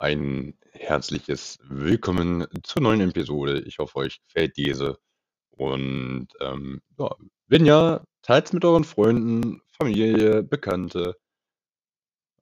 Ein 0.00 0.56
herzliches 0.70 1.58
Willkommen 1.64 2.46
zur 2.62 2.82
neuen 2.82 3.00
Episode. 3.00 3.62
Ich 3.62 3.80
hoffe, 3.80 3.96
euch 3.96 4.22
gefällt 4.22 4.56
diese. 4.56 5.00
Und 5.50 6.28
ähm, 6.40 6.80
ja, 6.96 7.16
wenn 7.48 7.66
ja, 7.66 8.04
teilt 8.22 8.46
es 8.46 8.52
mit 8.52 8.64
euren 8.64 8.84
Freunden, 8.84 9.60
Familie, 9.72 10.44
Bekannte. 10.44 11.16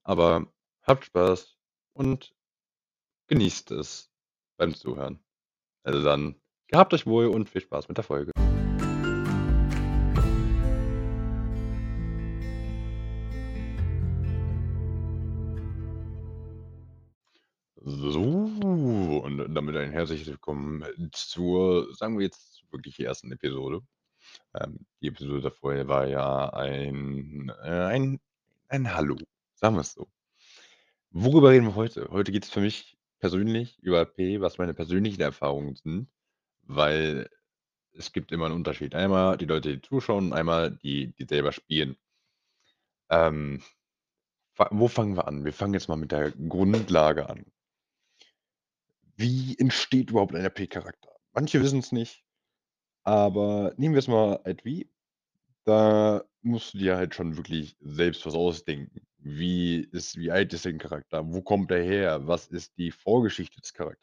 Aber 0.03 0.53
habt 0.83 1.07
Spaß 1.07 1.57
und 1.95 2.35
genießt 3.29 3.71
es 3.71 4.11
beim 4.59 4.75
Zuhören. 4.75 5.25
Also 5.83 6.05
dann, 6.05 6.39
gehabt 6.67 6.93
euch 6.93 7.07
wohl 7.07 7.29
und 7.29 7.49
viel 7.49 7.63
Spaß 7.63 7.89
mit 7.89 7.97
der 7.97 8.05
Folge. 8.05 8.33
Zur, 21.13 21.95
sagen 21.95 22.19
wir 22.19 22.27
jetzt 22.27 22.65
wirklich 22.71 23.01
ersten 23.01 23.33
Episode. 23.33 23.81
Ähm, 24.55 24.87
die 25.01 25.09
Episode 25.09 25.41
davor 25.41 25.89
war 25.89 26.07
ja 26.07 26.51
ein, 26.51 27.53
äh, 27.63 27.85
ein, 27.85 28.21
ein 28.69 28.95
Hallo, 28.95 29.17
sagen 29.55 29.77
wir 29.77 29.83
es 29.83 29.93
so. 29.93 30.09
Worüber 31.11 31.51
reden 31.51 31.67
wir 31.67 31.75
heute? 31.75 32.09
Heute 32.11 32.33
geht 32.33 32.45
es 32.45 32.51
für 32.51 32.61
mich 32.61 32.97
persönlich 33.19 33.79
über 33.81 34.05
P, 34.05 34.41
was 34.41 34.59
meine 34.59 34.75
persönlichen 34.75 35.21
Erfahrungen 35.21 35.77
sind, 35.77 36.09
weil 36.63 37.31
es 37.93 38.13
gibt 38.13 38.33
immer 38.33 38.47
einen 38.47 38.55
Unterschied. 38.55 38.95
Einmal 38.95 39.39
die 39.39 39.47
Leute, 39.47 39.77
die 39.77 39.83
zuschauen, 39.83 40.33
einmal 40.33 40.71
die, 40.71 41.13
die 41.13 41.25
selber 41.25 41.53
spielen. 41.53 41.97
Ähm, 43.09 43.63
wo 44.71 44.89
fangen 44.89 45.17
wir 45.17 45.29
an? 45.29 45.45
Wir 45.45 45.53
fangen 45.53 45.75
jetzt 45.75 45.89
mal 45.89 45.97
mit 45.97 46.13
der 46.13 46.31
Grundlage 46.33 47.29
an. 47.29 47.47
Wie 49.17 49.57
entsteht 49.59 50.11
überhaupt 50.11 50.35
ein 50.35 50.43
RP-Charakter? 50.45 51.11
Manche 51.33 51.61
wissen 51.63 51.81
es 51.81 51.93
nicht, 51.93 52.25
aber 53.05 53.75
nehmen 53.77 53.95
wir 53.95 54.01
es 54.01 54.09
mal 54.09 54.41
halt 54.45 54.65
wie. 54.65 54.91
Da 55.65 56.25
musst 56.43 56.75
du 56.75 56.79
dir 56.79 56.97
halt 56.97 57.15
schon 57.15 57.37
wirklich 57.37 57.77
selbst 57.81 58.27
was 58.27 58.35
ausdenken. 58.35 59.07
Wie 59.19 59.81
ist 59.93 60.17
wie 60.19 60.31
alt 60.33 60.53
ist 60.55 60.67
dein 60.67 60.79
Charakter? 60.79 61.33
Wo 61.33 61.43
kommt 61.43 61.71
er 61.73 61.83
her? 61.83 62.27
Was 62.29 62.49
ist 62.49 62.79
die 62.79 62.93
Vorgeschichte 62.93 63.61
des 63.61 63.75
Charakters? 63.75 64.03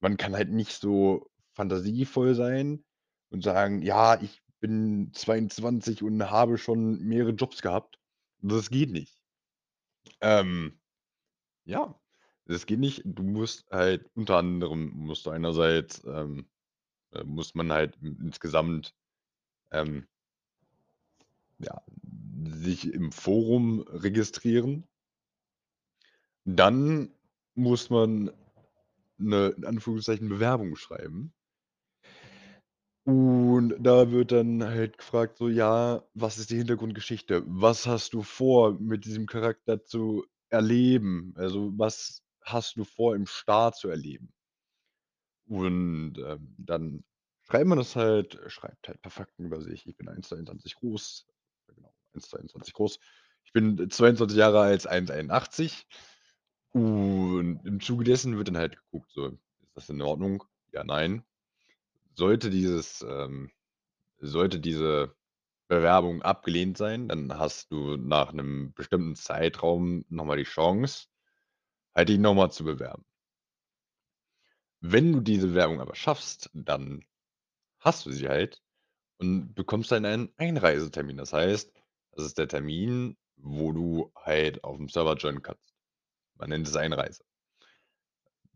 Man 0.00 0.16
kann 0.18 0.34
halt 0.36 0.50
nicht 0.50 0.72
so 0.80 1.30
fantasievoll 1.54 2.34
sein 2.34 2.84
und 3.30 3.44
sagen: 3.44 3.82
„Ja, 3.82 4.20
ich 4.22 4.42
bin 4.60 5.12
22 5.14 6.02
und 6.02 6.30
habe 6.30 6.58
schon 6.58 7.00
mehrere 7.00 7.32
Jobs 7.32 7.62
gehabt.“ 7.62 7.98
Das 8.42 8.70
geht 8.70 8.90
nicht. 8.92 9.20
Ähm, 10.22 10.80
ja, 11.66 11.99
das 12.50 12.66
geht 12.66 12.80
nicht. 12.80 13.02
Du 13.04 13.22
musst 13.22 13.66
halt 13.70 14.10
unter 14.14 14.36
anderem 14.38 14.90
musst 14.94 15.26
du 15.26 15.30
einerseits, 15.30 16.04
ähm, 16.06 16.46
äh, 17.12 17.24
muss 17.24 17.54
man 17.54 17.72
halt 17.72 17.96
in 18.02 18.18
insgesamt, 18.20 18.94
ähm 19.72 20.06
ja, 21.62 21.82
sich 22.48 22.92
im 22.92 23.12
Forum 23.12 23.82
registrieren. 23.88 24.84
Dann 26.46 27.10
muss 27.54 27.90
man 27.90 28.30
'ne, 29.18 29.48
in 29.56 29.64
Anführungszeichen, 29.66 30.28
Bewerbung 30.28 30.76
schreiben. 30.76 31.32
Und 33.06 33.74
da 33.80 34.10
wird 34.10 34.32
dann 34.32 34.62
halt 34.62 34.98
gefragt 34.98 35.38
so: 35.38 35.48
„Ja, 35.48 36.02
was 36.14 36.38
ist 36.38 36.50
die 36.50 36.56
Hintergrundgeschichte? 36.56 37.42
Was 37.46 37.86
hast 37.86 38.12
du 38.12 38.22
vor, 38.22 38.78
mit 38.78 39.04
diesem 39.06 39.26
Charakter 39.26 39.82
zu 39.84 40.24
erleben? 40.50 41.32
Also, 41.36 41.72
was 41.78 42.22
hast 42.44 42.76
du 42.76 42.84
vor, 42.84 43.14
im 43.16 43.26
Start 43.26 43.76
zu 43.76 43.88
erleben?“ 43.90 44.32
Und, 45.48 46.14
ähm, 46.18 46.54
dann 46.58 47.04
schreibt 47.42 47.66
man 47.66 47.78
das 47.78 47.96
halt 47.96 48.38
schreibt 48.48 48.88
halt 48.88 49.02
paar 49.02 49.10
Fakten 49.10 49.44
über 49.46 49.60
sich. 49.60 49.86
Ich 49.86 49.96
bin 49.96 50.08
1,22 50.08 50.76
groß, 50.76 51.26
ja 51.68 51.74
genau, 51.74 51.92
1,22 52.14 52.74
groß. 52.74 52.98
Ich 53.44 53.52
bin 53.52 53.90
22 53.90 54.38
Jahre 54.38 54.60
alt, 54.60 54.86
1,81 54.86 55.86
und 56.72 57.60
im 57.66 57.80
Zuge 57.80 58.04
dessen 58.04 58.36
wird 58.38 58.48
dann 58.48 58.58
halt 58.58 58.76
geguckt, 58.78 59.10
so: 59.12 59.28
Ist 59.28 59.38
das 59.76 59.90
in 59.90 60.02
Ordnung? 60.02 60.44
Ja, 60.72 60.84
nein. 60.84 61.24
Sollte 62.16 62.50
dieses, 62.50 63.04
ähm 63.08 63.50
sollte 64.20 64.60
diese 64.60 65.14
Bewerbung 65.68 66.22
abgelehnt 66.22 66.78
sein, 66.78 67.08
dann 67.08 67.38
hast 67.38 67.72
du 67.72 67.96
nach 67.98 68.32
'nem 68.34 68.72
bestimmten 68.74 69.16
Zeitraum 69.16 70.04
noch 70.10 70.24
mal 70.26 70.38
die 70.38 70.44
Chance, 70.44 71.06
halt 71.94 72.08
dich 72.08 72.18
noch 72.18 72.34
mal 72.34 72.50
zu 72.50 72.64
bewerben. 72.64 73.04
Wenn 74.80 75.12
du 75.12 75.20
diese 75.20 75.48
Bewerbung 75.48 75.80
aber 75.80 75.94
schaffst, 75.94 76.50
dann 76.54 77.04
hast 77.80 78.06
du 78.06 78.12
sie 78.12 78.28
halt 78.28 78.62
und 79.18 79.54
bekommst 79.54 79.92
dann 79.92 80.04
einen 80.04 80.32
Einreisetermin. 80.36 81.18
Das 81.18 81.32
heißt, 81.32 81.72
das 82.12 82.24
ist 82.24 82.38
der 82.38 82.48
Termin, 82.48 83.16
wo 83.36 83.72
du 83.72 84.12
halt 84.16 84.64
aufm 84.64 84.88
Server 84.88 85.14
joinen 85.16 85.42
kannst. 85.42 85.74
Man 86.36 86.50
nennt 86.50 86.66
es 86.66 86.76
Einreise. 86.76 87.24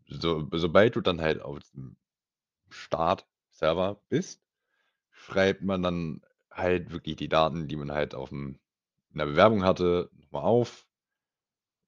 So 0.07 0.47
sobald 0.51 0.95
du 0.95 1.01
dann 1.01 1.21
halt 1.21 1.41
auf 1.41 1.59
dem 1.73 1.97
Startserver 2.69 4.01
bist, 4.09 4.41
schreibt 5.11 5.61
man 5.61 5.81
dann 5.83 6.21
halt 6.51 6.91
wirklich 6.91 7.15
die 7.15 7.29
Daten, 7.29 7.67
die 7.67 7.75
man 7.75 7.91
halt 7.91 8.15
aufm 8.15 8.59
in 9.11 9.19
der 9.19 9.25
Bewerbung 9.27 9.63
hatte, 9.63 10.09
noch 10.13 10.31
mal 10.31 10.41
auf, 10.41 10.85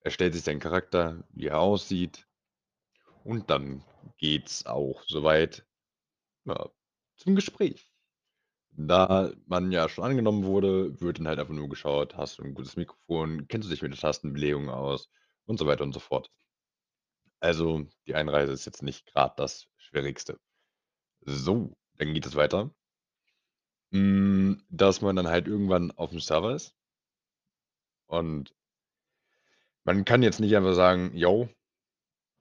erstellt 0.08 0.34
sich 0.36 0.44
seinen 0.44 0.60
Charakter, 0.62 1.24
wie 1.32 1.48
er 1.48 1.60
aussieht 1.60 2.28
und 3.24 3.50
dann 3.50 3.84
geht's 4.18 4.66
auch 4.66 5.04
so 5.08 5.24
weit, 5.24 5.66
ja, 6.46 6.70
zum 7.18 7.36
Gespräch. 7.36 7.92
Da 8.72 9.34
man 9.48 9.72
ja 9.72 9.90
schon 9.90 10.06
angenommen 10.06 10.46
wurde, 10.46 11.00
wird 11.02 11.20
dann 11.20 11.28
halt 11.30 11.40
einfach 11.40 11.54
nur 11.54 11.70
geschaut: 11.70 12.16
Hast 12.18 12.40
du 12.40 12.44
'n 12.44 12.56
gutes 12.56 12.78
Mikrofon? 12.78 13.48
Kennst 13.50 13.68
du 13.68 13.72
dich 13.72 13.82
mit 13.84 13.92
der 13.94 14.00
Tastenbelegung 14.00 14.70
aus? 14.70 15.10
Und 15.46 15.60
so 15.60 15.68
weiter 15.68 15.84
und 15.86 15.94
so 15.94 16.00
fort. 16.02 16.30
Also, 17.42 17.86
die 18.08 18.14
Einreise 18.16 18.52
ist 18.52 18.66
jetzt 18.66 18.82
nicht 18.84 19.06
grad 19.08 19.40
das 19.40 19.68
Schwierigste. 19.78 20.40
So, 21.22 21.78
dann 21.98 22.14
geht 22.14 22.26
es 22.28 22.36
weiter 22.36 22.72
hm, 23.92 24.62
dass 24.70 25.02
man 25.02 25.16
dann 25.18 25.28
halt 25.28 25.48
irgendwann 25.48 25.92
aufm 25.92 26.20
Server 26.22 26.56
ist 26.56 26.74
und 28.10 28.54
man 29.88 30.06
kann 30.06 30.24
jetzt 30.24 30.40
nicht 30.42 30.56
einfach 30.58 30.76
sagen: 30.76 31.12
„Jo, 31.16 31.50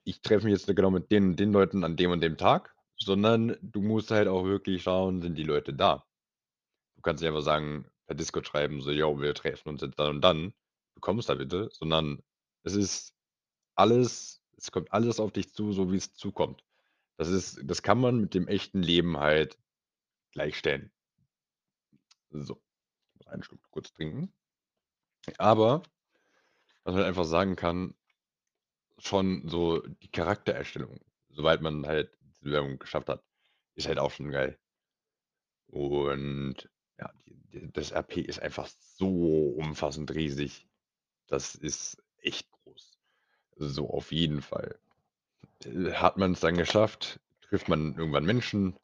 ich 0.04 0.22
treffe 0.22 0.46
mich 0.46 0.54
jetzt 0.54 0.68
genau 0.76 0.90
mit 0.90 1.10
den 1.12 1.30
und 1.30 1.40
den 1.40 1.52
Leuten 1.52 1.84
an 1.84 1.96
dem 1.96 2.12
und 2.12 2.22
dem 2.22 2.36
Tag“, 2.38 2.74
sondern 2.98 3.56
du 3.62 3.82
musst 3.82 4.10
halt 4.12 4.28
auch 4.28 4.44
wirklich 4.46 4.82
schauen, 4.84 5.22
sind 5.22 5.36
die 5.36 5.44
Leute 5.44 5.74
da? 5.74 6.04
Du 6.96 7.02
kannst 7.02 7.22
nicht 7.22 7.28
einfach 7.30 7.42
sagen 7.42 7.86
per 8.06 8.16
Discord 8.16 8.46
schreiben, 8.48 8.82
so: 8.82 8.90
„Jo, 8.92 9.20
wir 9.20 9.34
treffen 9.34 9.70
uns 9.70 9.82
jetzt 9.82 9.98
dann 9.98 10.10
und 10.16 10.22
dann. 10.22 10.54
Du 10.96 11.00
kommst 11.02 11.28
da 11.30 11.34
bitte“, 11.36 11.70
sondern 11.72 12.20
es 12.64 12.74
ist 12.76 13.14
alles 13.76 14.42
es 14.58 14.72
kommt 14.72 14.92
alles 14.92 15.20
auf 15.20 15.32
dich 15.32 15.52
zu, 15.54 15.72
so 15.72 15.92
wie's 15.92 16.14
zukommt. 16.14 16.64
Das 17.18 17.28
ist 17.30 17.60
das 17.64 17.82
kann 17.82 18.00
man 18.00 18.20
mit 18.20 18.34
dem 18.34 18.48
echten 18.48 18.82
Leben 18.82 19.18
halt 19.18 19.58
gleichstellen. 20.32 20.90
So, 22.32 22.60
ich 23.14 23.18
muss 23.20 23.28
einen 23.28 23.42
Schluck 23.42 23.60
kurz 23.70 23.92
trinken. 23.92 24.32
Aber, 25.38 25.82
was 26.86 26.94
man 26.94 27.04
einfach 27.04 27.24
sagen 27.24 27.56
kann 27.56 27.94
schon 28.98 29.48
so 29.48 29.80
die 29.80 30.08
Charaktererstellung, 30.10 31.00
sobald 31.30 31.60
man 31.60 31.86
halt 31.86 32.10
die 32.40 32.44
Bewerbung 32.44 32.78
geschafft 32.78 33.08
hat, 33.08 33.22
ist 33.74 33.88
halt 33.88 33.98
auch 33.98 34.10
schon 34.10 34.30
geil. 34.30 34.58
Und 35.68 36.68
ja, 36.98 37.10
die 37.26 37.34
d 37.52 37.68
das 37.72 37.92
RP 37.92 38.18
ist 38.18 38.40
einfach 38.40 38.68
so 38.68 39.54
umfassend 39.58 40.14
riesig. 40.14 40.66
Das 41.26 41.54
ist 41.54 42.02
echt 42.18 42.50
groß. 42.52 42.98
So, 43.56 43.90
auf 43.90 44.12
jeden 44.12 44.42
Fall. 44.42 44.78
Äh, 45.64 45.92
hat 45.92 46.18
man's 46.18 46.40
dann 46.40 46.56
geschafft, 46.56 47.20
trifft 47.42 47.68
man 47.68 47.96
irgendwann 47.96 48.24
Menschen, 48.24 48.76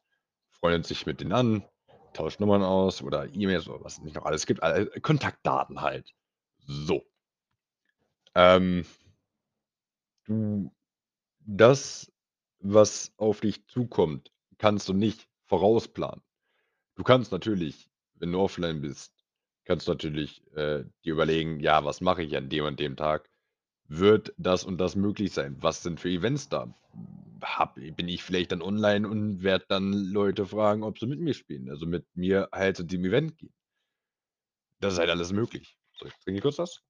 freundet 0.51 0.85
sich 0.85 1.05
mit 1.05 1.21
denen 1.21 1.33
an, 1.33 1.65
tauscht 2.13 2.39
Nummern 2.39 2.63
aus 2.63 3.01
oder 3.01 3.33
E-Mails 3.33 3.67
oder 3.67 3.83
was 3.83 3.93
es 3.97 4.03
nicht 4.03 4.15
noch 4.15 4.25
alles 4.25 4.45
gibt, 4.45 4.61
Kontaktdaten 5.01 5.81
halt. 5.81 6.13
So. 6.65 7.03
Ähm 8.35 8.83
du 10.25 10.71
das, 11.45 12.11
was 12.59 13.13
auf 13.17 13.41
dich 13.41 13.67
zukommt, 13.67 14.31
kannst 14.59 14.89
du 14.89 14.93
nicht 14.93 15.27
vorausplanen. 15.45 16.23
Du 16.95 17.03
kannst 17.03 17.31
natürlich, 17.31 17.89
wenn 18.15 18.31
du 18.33 18.39
offline 18.39 18.81
bist 18.81 19.13
kannst 19.65 19.87
du 19.87 19.93
natürlich, 19.93 20.43
äh, 20.55 20.85
dir 21.05 21.13
überlegen: 21.13 21.59
„Ja, 21.61 21.85
was 21.85 22.01
mache 22.01 22.23
ich 22.23 22.37
an 22.37 22.49
dem 22.49 22.65
und 22.65 22.79
dem 22.79 22.97
Tag? 22.97 23.29
Wird 23.87 24.33
das 24.37 24.65
und 24.65 24.77
das 24.79 24.95
möglich 24.95 25.33
sein? 25.33 25.57
Was 25.61 25.83
sind 25.83 25.99
für 26.01 26.09
Events 26.09 26.49
da? 26.49 26.73
Habe 27.43 27.91
bin 27.93 28.07
ich 28.09 28.23
vielleicht 28.23 28.51
dann 28.53 28.61
online 28.63 29.07
und 29.09 29.43
werde 29.43 29.65
dann 29.69 29.93
Leute 29.93 30.45
fragen, 30.47 30.83
ob 30.83 30.99
sie 30.99 31.07
mit 31.07 31.19
mir 31.21 31.33
spielen 31.35 31.69
also, 31.69 31.85
mit 31.87 32.05
mir 32.15 32.49
halt 32.53 32.77
zu 32.77 32.83
dem 32.85 33.05
Event 33.05 33.37
gehen.“ 33.37 33.53
Das 34.81 34.93
ist 34.93 34.99
halt 34.99 35.09
alles 35.09 35.31
möglich. 35.33 35.79
So, 35.93 36.05
ich 36.05 36.13
trinke 36.23 36.41
kurz 36.41 36.59
was. 36.59 36.83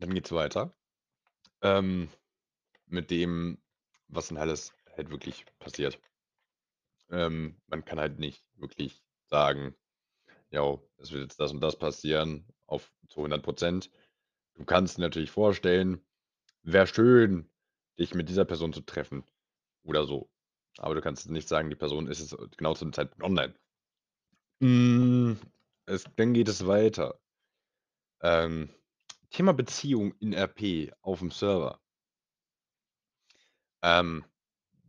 Dann 0.00 0.14
geht's 0.14 0.30
weiter. 0.32 0.72
Ähm, 1.62 2.08
mit 2.86 3.10
dem, 3.10 3.58
was 4.08 4.28
dann 4.28 4.38
alles 4.38 4.74
halt 4.96 5.10
wirklich 5.10 5.46
passiert. 5.60 6.00
Ähm, 7.10 7.56
man 7.68 7.84
kann 7.84 7.98
halt 7.98 8.18
nicht 8.18 8.42
wirklich 8.56 9.02
sagen: 9.26 9.74
„Jo, 10.50 10.82
es 10.98 11.12
wird 11.12 11.22
jetzt 11.24 11.40
das 11.40 11.52
und 11.52 11.60
das 11.60 11.78
passieren 11.78 12.46
auf 12.66 12.92
zu 13.08 13.22
100 13.22 13.44
%“ 13.46 13.90
Du 14.56 14.64
kannst 14.64 14.98
dir 14.98 15.02
natürlich 15.02 15.30
vorstellen: 15.30 16.00
„Wäre 16.62 16.86
schön, 16.88 17.50
dich 17.98 18.14
mit 18.14 18.28
dieser 18.28 18.44
Person 18.46 18.72
zu 18.74 18.82
treffen“ 18.82 19.24
oder 19.84 20.06
so. 20.06 20.30
Aber 20.78 20.94
du 20.96 21.02
kannst 21.02 21.30
nicht 21.30 21.48
sagen, 21.48 21.70
die 21.70 21.76
Person 21.76 22.08
ist 22.08 22.20
jetzt 22.20 22.58
genau 22.58 22.74
zu 22.74 22.84
dem 22.86 22.92
Zeitpunkt 22.94 23.24
online. 23.24 23.54
Hm, 24.62 25.38
es 25.86 26.04
dann 26.16 26.34
geht 26.34 26.48
es 26.48 26.66
weiter. 26.66 27.18
Ähm, 28.22 28.68
Thema 29.38 29.54
Beziehung 29.54 30.14
in 30.18 30.34
RP 30.34 30.92
aufm 31.00 31.30
Server. 31.30 31.80
Ähm, 33.82 34.24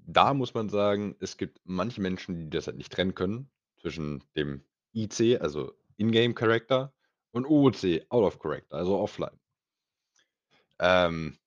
da 0.07 0.33
muss 0.33 0.55
man 0.55 0.69
sagen, 0.69 1.15
es 1.19 1.37
gibt 1.37 1.61
manche 1.65 2.01
Menschen, 2.01 2.35
die 2.35 2.49
das 2.49 2.65
halt 2.65 2.77
nicht 2.77 2.91
trennen 2.91 3.13
können 3.13 3.51
zwischen 3.79 4.23
dem 4.35 4.63
IC, 4.95 5.39
also 5.39 5.71
In-Game 5.97 6.33
Character 6.33 6.91
und 7.29 7.45
OOC, 7.45 8.07
Out 8.09 8.23
of 8.23 8.39
Character, 8.39 8.75
also 8.75 8.97
offline. 8.97 9.39
Ähm, 10.79 11.37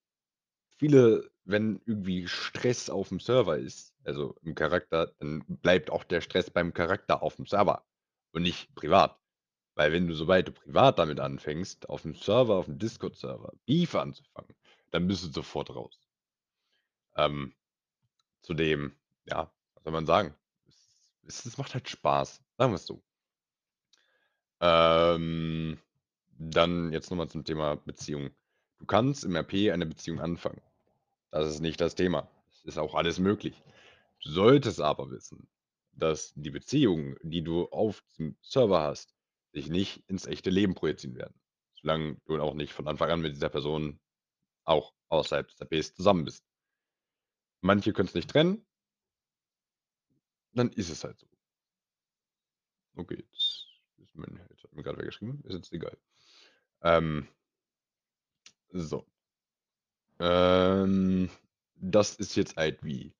viele 0.76 1.28
wenn 1.44 1.82
irgendwie 1.87 2.28
Stress 2.28 2.88
aufm 2.88 3.19
Server 3.19 3.58
ist, 3.58 3.93
also 4.04 4.37
im 4.43 4.54
Charakter, 4.54 5.12
dann 5.19 5.44
bleibt 5.49 5.90
auch 5.90 6.04
der 6.04 6.20
Stress 6.20 6.50
beim 6.50 6.72
Charakter 6.72 7.20
aufm 7.20 7.46
Server 7.46 7.84
und 8.31 8.43
nicht 8.43 8.72
privat. 8.76 9.19
Weil 9.75 9.93
wenn 9.93 10.07
du 10.07 10.15
sobald 10.15 10.49
du 10.49 10.53
privat 10.53 10.99
damit 10.99 11.21
anfängst, 11.21 11.89
aufm 11.89 12.15
Server, 12.15 12.57
aufm 12.57 12.79
Discord-Server 12.79 13.53
Beef 13.67 13.95
anzufangen, 13.95 14.55
dann 14.91 15.09
bist 15.09 15.25
du 15.25 15.29
sofort 15.29 15.75
raus. 15.75 15.99
Ähm, 17.17 17.55
zudem, 18.43 18.93
ja, 19.27 19.51
was 19.75 19.85
soll 19.85 19.93
man 19.93 20.07
sagen? 20.07 20.35
Es 21.27 21.47
es 21.47 21.57
macht 21.57 21.75
halt 21.75 21.89
Spaß, 21.89 22.43
sagen 22.59 22.73
wir's 22.73 22.87
so. 22.87 23.03
Ähm, 24.61 25.79
dann 26.31 26.93
jetzt 26.93 27.11
noch 27.11 27.17
mal 27.17 27.29
zum 27.29 27.45
Thema 27.45 27.77
Beziehung. 27.77 28.31
Du 28.79 28.87
kannst 28.87 29.25
im 29.25 29.37
RP 29.37 29.71
eine 29.73 29.87
Beziehung 29.87 30.21
anfangen. 30.21 30.61
Das 31.31 31.49
ist 31.49 31.61
nicht 31.61 31.81
das 31.81 31.95
Thema. 31.95 32.29
Es 32.53 32.65
ist 32.65 32.79
auch 32.79 32.95
alles 32.95 33.19
möglich. 33.19 33.63
Du 34.23 34.31
solltest 34.31 34.81
aber 34.81 35.11
wissen, 35.11 35.49
dass 35.93 36.33
die 36.35 36.51
Beziehungen, 36.51 37.17
die 37.23 37.43
du 37.43 37.67
auf 37.71 38.03
diesem 38.03 38.37
Server 38.43 38.83
hast, 38.83 39.15
sich 39.52 39.69
nicht 39.69 40.04
ins 40.08 40.26
echte 40.26 40.50
Leben 40.50 40.75
projizieren 40.75 41.16
werden, 41.16 41.34
solange 41.75 42.16
du 42.26 42.40
auch 42.40 42.54
nicht 42.54 42.72
von 42.72 42.88
Anfang 42.88 43.10
an 43.10 43.20
mit 43.20 43.34
dieser 43.34 43.49
Person 43.50 44.00
auch 44.64 44.94
außerhalb 45.08 45.49
des 45.49 45.60
RPs 45.60 45.94
zusammen 45.94 46.25
bist. 46.25 46.40
Manche 47.64 47.93
können's 47.93 48.14
nicht 48.14 48.28
trennen. 48.28 48.64
Dann 50.54 50.70
ist 50.70 50.90
es 50.90 51.04
halt 51.04 51.19
so. 51.19 51.26
Okay, 52.96 53.16
jetzt 53.16 53.66
ist 53.99 54.14
mein 54.14 54.38
jetzt 54.50 54.62
hat 54.64 54.72
mir 54.75 54.82
grad 54.82 54.99
wer 54.99 55.06
geschrieben, 55.06 55.40
ist 55.44 55.54
jetzt 55.54 55.72
egal. 55.72 55.96
Ähm 56.82 57.28
so. 58.75 59.04
Ähm, 60.20 61.31
das 61.76 62.14
ist 62.16 62.37
jetzt 62.37 62.56
halt 62.56 62.82
wie 62.84 63.14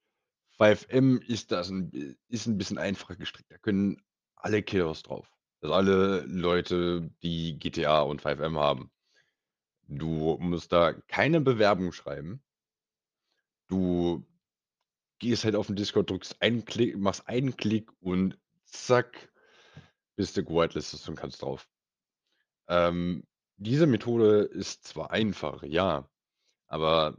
5M 0.59 1.21
ist 1.27 1.51
das 1.53 1.71
'n 1.71 1.91
bi 1.91 2.17
ist 2.29 2.47
'n 2.47 2.59
bisschen 2.59 2.79
einfacher 2.79 3.17
gestrickt. 3.17 3.51
Da 3.51 3.59
können 3.59 4.03
alle 4.37 4.63
Killers 4.63 5.03
drauf. 5.03 5.32
Also, 5.63 5.75
alle 5.75 6.23
Leute, 6.27 7.09
die 7.23 7.57
GTA 7.57 8.01
und 8.03 8.21
5M 8.21 8.59
haben. 8.59 8.91
Du 9.89 10.37
musst 10.41 10.73
da 10.73 10.93
keine 10.93 11.41
Bewerbung 11.41 11.93
schreiben. 11.93 12.43
Du 13.71 14.25
gehst 15.21 15.45
halt 15.45 15.57
auf 15.57 15.69
'n 15.71 15.77
Discord, 15.77 16.11
drückst 16.11 16.43
einen 16.43 16.65
Klick 16.65 16.97
machst 16.99 17.29
einen 17.29 17.57
Klick 17.57 17.91
und 18.01 18.39
zack, 18.67 19.33
bist 20.17 20.37
du 20.37 20.45
gewhitelistet 20.45 21.09
und 21.09 21.17
kannst 21.17 21.43
drauf. 21.43 21.69
Ähm, 22.69 23.25
diese 23.57 23.87
Methode 23.87 24.43
ist 24.43 24.85
zwar 24.85 25.11
einfach, 25.11 25.63
ja, 25.63 26.09
aber 26.69 27.17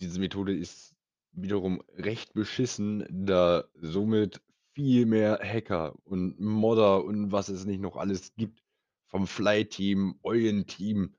diese 0.00 0.18
Methode 0.20 0.56
ist 0.56 0.94
wiederum 1.32 1.82
recht 1.96 2.32
beschissen, 2.34 3.06
da 3.10 3.64
somit 3.74 4.40
viel 4.74 5.06
mehr 5.06 5.38
Hacker 5.42 5.94
und 6.04 6.40
Modder 6.40 7.04
und 7.04 7.32
was 7.32 7.48
es 7.48 7.64
nicht 7.66 7.80
noch 7.80 7.96
alles 7.96 8.34
gibt 8.36 8.62
vom 9.08 9.26
Fly-Team, 9.26 10.18
Eulen-Team, 10.22 11.14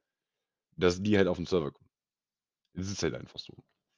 dass 0.77 1.01
die 1.03 1.17
halt 1.17 1.27
auf 1.27 1.39
'n 1.39 1.45
Server 1.47 1.71
kommen. 1.71 1.89
Es 2.75 2.91
ist 2.91 3.03
halt 3.03 3.15
einfach 3.15 3.39
so. 3.39 3.53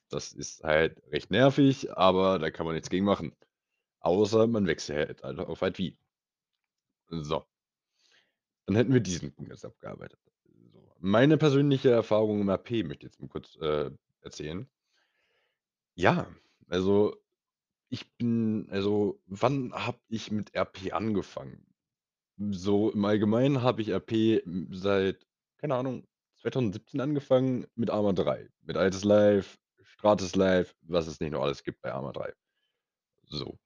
Das 0.09 0.33
ist 0.33 0.63
halt 0.63 1.01
recht 1.11 1.31
nervig, 1.31 1.91
aber 1.97 2.39
da 2.39 2.51
kann 2.51 2.65
man 2.67 2.75
nichts 2.75 2.89
gegen 2.89 3.05
machen. 3.05 3.35
Außer 4.01 4.47
man 4.47 4.67
wechselt 4.67 5.23
halt 5.23 5.39
auf 5.39 5.61
IV. 5.63 5.97
So. 7.11 7.45
Dann 8.67 8.75
hätten 8.75 8.93
wir 8.93 8.99
diesen 8.99 9.31
Punkt 9.31 9.51
jetzt 9.51 9.65
abgearbeitet. 9.65 10.19
So, 10.73 10.79
meine 10.99 11.37
persönliche 11.37 11.91
Erfahrung 11.91 12.41
im 12.41 12.49
RP 12.49 12.83
möchte 12.83 13.05
ich 13.05 13.11
jetzt 13.13 13.21
mal 13.21 13.27
kurz, 13.27 13.55
äh, 13.57 13.91
erzählen. 14.21 14.67
Ja, 15.97 16.27
also, 16.67 17.15
ich 17.95 18.17
bin 18.17 18.67
also, 18.71 19.21
wann 19.27 19.73
habe 19.73 19.99
ich 20.09 20.31
mit 20.31 20.53
RP 20.55 20.91
angefangen? 20.93 21.65
So 22.51 22.91
im 22.91 23.05
Allgemeinen 23.05 23.61
habe 23.63 23.81
ich 23.83 23.89
RP, 23.91 24.43
seit, 24.71 25.27
keine 25.57 25.75
Ahnung, 25.75 26.07
2017 26.41 27.01
angefangen 27.01 27.67
mit 27.75 27.91
Arma 27.91 28.13
3, 28.13 28.49
mit 28.63 28.77
Altis 28.77 29.03
Live, 29.05 29.59
Stratis 29.83 30.35
Live, 30.35 30.75
was 30.83 31.07
es 31.07 31.19
nicht 31.21 31.31
noch 31.33 31.43
alles 31.43 31.63
gibt 31.63 31.81
bei 31.81 31.93
Arma 31.93 32.11
3. 32.13 32.33
So. 33.29 33.59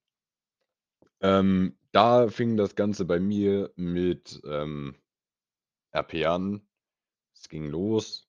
Ähm, 1.22 1.78
da 1.92 2.28
fing 2.30 2.56
das 2.58 2.76
Ganze 2.76 3.06
bei 3.06 3.20
mir 3.20 3.72
mit, 3.76 4.42
ähm, 4.46 4.96
RP 5.96 6.26
an. 6.26 6.68
Es 7.36 7.50
ging 7.50 7.68
los, 7.68 8.28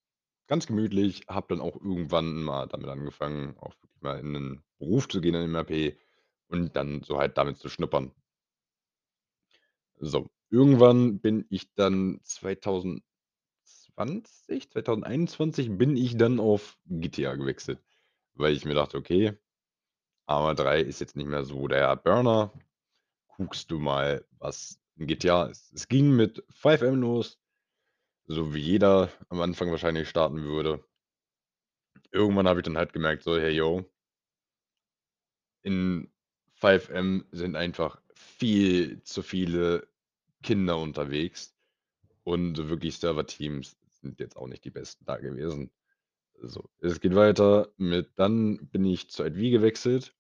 ganz 0.49 0.67
gemütlich, 0.67 1.26
habe 1.29 1.49
dann 1.50 1.61
auch 1.61 1.76
irgendwann 1.76 2.43
mal 2.43 2.69
damit 2.69 2.88
angefangen, 2.91 3.56
auch 3.58 3.75
wirklich 3.82 4.02
mal 4.02 4.19
in 4.20 4.32
'nen 4.32 4.64
Beruf 4.81 5.09
zu 5.09 5.23
gehen 5.23 5.37
im 5.37 5.56
RP 5.56 5.99
und 6.49 6.77
dann 6.77 7.05
so 7.05 7.19
halt 7.19 7.38
damit 7.38 7.59
zu 7.59 7.71
schnuppern. 7.71 8.12
So, 10.00 10.29
irgendwann 10.50 11.21
bin 11.21 11.47
ich 11.49 11.73
dann 11.75 12.21
2020, 12.25 13.05
2021 14.71 15.77
bin 15.79 15.97
ich 15.97 16.17
dann 16.17 16.41
auf 16.41 16.77
GTA 16.88 17.35
gewechselt, 17.37 17.81
weil 18.35 18.54
ich 18.54 18.64
mir 18.64 18.75
dachte: 18.75 18.97
„Okay, 18.99 19.37
Arma 20.26 20.54
3 20.54 20.81
ist 20.83 21.00
jetzt 21.00 21.16
nicht 21.16 21.28
mehr 21.28 21.45
so 21.45 21.69
der 21.69 21.97
Burner. 21.97 22.52
Guckst 23.37 23.71
du 23.71 23.81
mal, 23.81 24.26
was 24.40 24.81
in 24.97 25.09
GTA 25.09 25.47
ist.“ 25.47 25.73
Es 25.75 25.88
ging 25.88 26.16
mit 26.16 26.45
5M 26.50 27.02
los, 27.02 27.40
so 28.26 28.54
wie 28.54 28.61
jeder 28.61 29.11
am 29.31 29.43
Anfang 29.43 29.73
wahrscheinlich 29.73 30.11
starten 30.11 30.45
würde. 30.45 30.85
Irgendwann 32.12 32.47
habe 32.47 32.61
ich 32.61 32.64
dann 32.64 32.76
halt 32.78 32.93
gemerkt 32.93 33.25
so: 33.25 33.37
„Hey, 33.37 33.50
yo“ 33.50 33.85
in 35.62 36.11
5M 36.55 37.25
sind 37.33 37.57
einfach 37.57 38.00
viel 38.14 39.02
zu 39.05 39.23
viele 39.23 39.88
Kinder 40.43 40.79
unterwegs 40.79 41.55
und 42.25 42.69
wirklich 42.71 42.99
Serverteams 42.99 43.76
sind 44.02 44.21
jetzt 44.21 44.37
auch 44.37 44.49
nicht 44.49 44.64
die 44.64 44.71
besten 44.71 45.05
da 45.07 45.19
gewesen. 45.19 45.71
So, 46.43 46.71
es 46.81 47.00
geht 47.00 47.14
weiter 47.17 47.71
mit 47.79 48.11
dann 48.17 48.69
bin 48.69 48.85
ich 48.87 49.11
zu 49.11 49.25
IV 49.25 49.52
gewechselt 49.52 50.14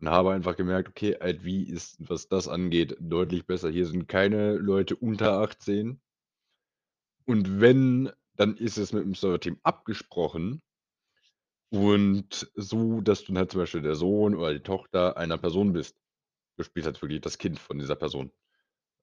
und 0.00 0.08
habe 0.10 0.32
einfach 0.32 0.56
gemerkt: 0.56 0.88
„Okay, 0.90 1.16
IV 1.22 1.68
ist, 1.72 1.96
was 2.00 2.28
das 2.28 2.48
angeht, 2.48 2.96
deutlich 3.00 3.46
besser. 3.46 3.70
Hier 3.70 3.86
sind 3.86 4.08
keine 4.08 4.54
Leute 4.56 4.96
unter 4.96 5.34
18“ 5.40 6.00
und 7.28 7.60
wenn, 7.60 8.10
dann 8.36 8.56
ist 8.56 8.78
es 8.78 8.94
mit 8.94 9.04
'm 9.04 9.14
Serverteam 9.14 9.58
abgesprochen 9.62 10.62
und 11.70 12.50
so, 12.54 13.00
dass 13.00 13.24
du 13.24 13.34
halt 13.36 13.50
zum 13.52 13.60
Beispiel 13.60 13.82
der 13.82 13.94
Sohn 13.94 14.34
oder 14.34 14.52
die 14.54 14.60
Tochter 14.62 15.16
einer 15.16 15.38
Person 15.38 15.72
bist. 15.72 16.00
Du 16.56 16.64
spielst 16.64 16.86
halt 16.86 17.00
wirklich 17.02 17.20
das 17.20 17.38
Kind 17.38 17.58
von 17.60 17.78
dieser 17.78 17.96
Person. 17.96 18.32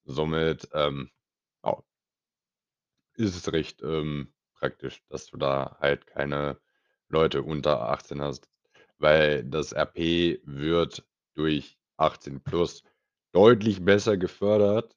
Somit, 0.05 0.69
ähm, 0.73 1.11
ja 1.65 1.83
ist 3.17 3.35
es 3.35 3.51
recht, 3.53 3.81
ähm, 3.81 4.33
praktisch, 4.55 5.03
dass 5.09 5.27
du 5.27 5.37
da 5.37 5.77
halt 5.79 6.07
keine 6.07 6.59
Leute 7.09 7.43
unter 7.43 7.81
18 7.89 8.21
hast, 8.21 8.49
weil 8.97 9.43
das 9.43 9.73
RP 9.73 10.39
wird 10.43 11.05
durch 11.35 11.77
18+ 11.97 12.83
deutlich 13.31 13.83
besser 13.83 14.17
gefördert 14.17 14.95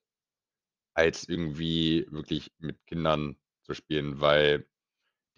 als 0.95 1.29
irgendwie 1.29 2.07
wirklich 2.11 2.53
mit 2.59 2.85
Kindern 2.87 3.37
zu 3.63 3.75
spielen, 3.75 4.21
weil 4.21 4.68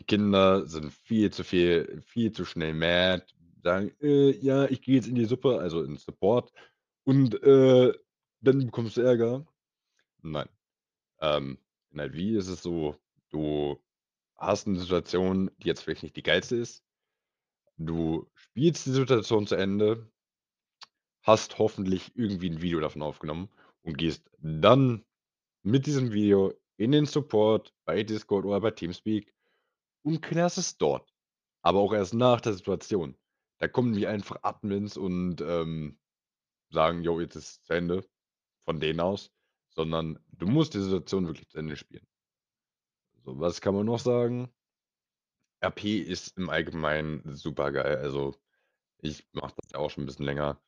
die 0.01 0.05
Kinder 0.07 0.67
sind 0.67 0.93
viel 0.93 1.31
zu 1.33 1.45
viel 1.45 2.03
viel 2.07 2.33
zu 2.33 2.45
schnell 2.47 2.75
mad, 2.75 3.25
sagen: 3.63 3.93
„Äh, 4.03 4.33
ja, 4.41 4.67
ich 4.67 4.83
gehe 4.83 4.97
jetzt 4.97 5.09
in 5.09 5.15
die 5.17 5.27
Suppe“, 5.27 5.59
also 5.61 5.85
in 5.85 5.97
Support 5.99 6.53
und, 7.05 7.43
äh, 7.45 7.93
dann 8.43 8.67
bekommst 8.67 8.97
du 8.99 9.03
Ärger. 9.03 9.47
Nein. 10.23 10.49
Ähm, 11.23 11.59
in 11.93 12.01
IV 12.01 12.39
ist 12.39 12.49
es 12.49 12.63
so, 12.63 12.97
du 13.31 13.79
hast 14.37 14.69
'ne 14.69 14.79
Situation, 14.81 15.51
die 15.59 15.69
jetzt 15.69 15.83
vielleicht 15.83 16.05
nicht 16.05 16.17
die 16.17 16.23
geilste 16.25 16.57
ist. 16.57 16.85
Du 17.79 18.29
spielst 18.35 18.87
die 18.87 18.93
Situation 18.93 19.47
zu 19.47 19.57
Ende 19.57 20.11
hast 21.23 21.59
hoffentlich 21.59 22.13
irgendwie 22.17 22.49
'n 22.49 22.63
Video 22.63 22.81
davon 22.81 23.03
aufgenommen 23.03 23.49
und 23.83 23.99
gehst 23.99 24.31
dann 24.39 25.05
mit 25.63 25.87
diesem 25.87 26.13
Video 26.13 26.55
in 26.79 26.93
den 26.93 27.07
Support 27.07 27.75
bei 27.85 28.03
Discord 28.05 28.47
oder 28.47 28.61
bei 28.61 28.71
Teamspeak 28.73 29.33
und 30.05 30.23
klärst 30.23 30.59
es 30.59 30.79
dort, 30.79 31.13
aber 31.63 31.81
auch 31.81 31.93
erst 31.95 32.15
nach 32.15 32.41
der 32.41 32.55
Situation. 32.55 33.17
Da 33.59 33.69
kommen 33.69 33.93
nicht 33.93 34.07
einfach 34.09 34.39
Admins 34.43 34.97
und, 34.97 35.41
ähm, 35.43 35.99
sagen: 36.71 37.03
„Jo, 37.05 37.21
jetzt 37.21 37.37
ist 37.37 37.65
zu 37.67 37.75
Ende“, 37.75 38.05
von 38.65 38.81
denen 38.81 39.01
aus, 39.01 39.33
sondern 39.71 40.19
du 40.33 40.47
musst 40.49 40.75
die 40.75 40.81
Situation 40.81 41.27
wirklich 41.29 41.49
zu 41.49 41.59
Ende 41.59 41.77
spielen. 41.77 42.07
So, 43.25 43.35
was 43.39 43.61
kann 43.61 43.75
man 43.75 43.87
noch 43.87 43.99
sagen? 44.01 44.51
RP 45.63 45.99
ist 46.01 46.37
im 46.39 46.49
Allgemeinen 46.51 47.23
supergeil. 47.37 47.97
Also, 47.99 48.35
ich 48.99 49.27
mache 49.33 49.55
das 49.63 49.73
ja 49.73 49.79
auch 49.79 49.91
schon 49.91 50.05
'n 50.05 50.07
bisschen 50.07 50.27
länger, 50.27 50.61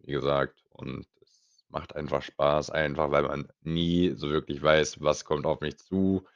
wie 0.00 0.12
gesagt, 0.12 0.64
und 0.70 1.06
es 1.22 1.64
macht 1.70 1.96
einfach 1.96 2.22
Spaß, 2.22 2.70
einfach 2.70 3.10
weil 3.12 3.24
man 3.24 3.48
nie 3.62 4.14
so 4.16 4.30
wirklich 4.30 4.62
weiß, 4.62 5.00
was 5.02 5.24
kommt 5.24 5.46
auf 5.46 5.60
mich 5.60 5.78
zu, 5.78 6.26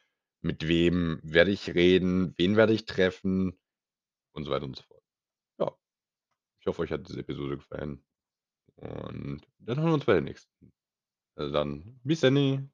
mit 0.43 0.67
wem 0.69 1.21
werde 1.23 1.51
ich 1.51 1.75
reden, 1.75 2.35
wen 2.37 2.57
werde 2.57 2.73
ich 2.73 2.87
treffen 2.87 3.59
und 4.33 4.45
so 4.45 4.51
weiter 4.51 4.65
und 4.65 4.77
so 4.77 4.83
fort. 4.83 5.03
Ja, 5.59 5.77
ich 6.61 6.67
hoffe, 6.67 6.83
euch 6.83 6.93
hat 6.93 7.09
diese 7.09 7.21
Episode 7.21 7.57
gefallen 7.59 8.05
und 8.77 9.43
dann 9.59 9.79
hören 9.79 9.89
wir 9.89 9.95
uns 9.95 10.05
bei 10.05 10.15
der 10.15 10.23
nächsten. 10.23 10.73
Also 11.37 11.53
dann, 11.53 12.01
bis 12.03 12.21
denne. 12.21 12.71